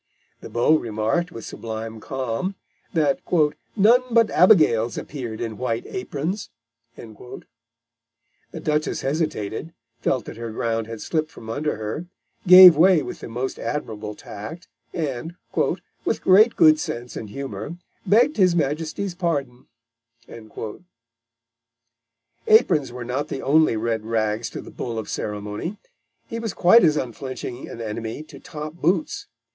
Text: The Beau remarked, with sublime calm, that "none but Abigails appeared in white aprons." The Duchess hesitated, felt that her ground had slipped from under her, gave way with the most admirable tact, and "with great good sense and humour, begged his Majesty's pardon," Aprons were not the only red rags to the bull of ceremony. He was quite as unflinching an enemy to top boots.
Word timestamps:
The 0.39 0.49
Beau 0.49 0.73
remarked, 0.75 1.31
with 1.31 1.45
sublime 1.45 1.99
calm, 1.99 2.55
that 2.91 3.19
"none 3.75 4.01
but 4.09 4.31
Abigails 4.31 4.97
appeared 4.97 5.39
in 5.39 5.59
white 5.59 5.85
aprons." 5.85 6.49
The 6.95 7.43
Duchess 8.59 9.01
hesitated, 9.01 9.75
felt 9.99 10.25
that 10.25 10.37
her 10.37 10.49
ground 10.49 10.87
had 10.87 11.01
slipped 11.01 11.29
from 11.29 11.51
under 11.51 11.75
her, 11.75 12.07
gave 12.47 12.75
way 12.75 13.03
with 13.03 13.19
the 13.19 13.29
most 13.29 13.59
admirable 13.59 14.15
tact, 14.15 14.67
and 14.91 15.35
"with 16.03 16.23
great 16.23 16.55
good 16.55 16.79
sense 16.79 17.15
and 17.15 17.29
humour, 17.29 17.77
begged 18.03 18.37
his 18.37 18.55
Majesty's 18.55 19.13
pardon," 19.13 19.67
Aprons 22.47 22.91
were 22.91 23.05
not 23.05 23.27
the 23.27 23.43
only 23.43 23.77
red 23.77 24.03
rags 24.03 24.49
to 24.49 24.61
the 24.61 24.71
bull 24.71 24.97
of 24.97 25.07
ceremony. 25.07 25.77
He 26.27 26.39
was 26.39 26.55
quite 26.55 26.83
as 26.83 26.97
unflinching 26.97 27.69
an 27.69 27.79
enemy 27.79 28.23
to 28.23 28.39
top 28.39 28.73
boots. 28.73 29.27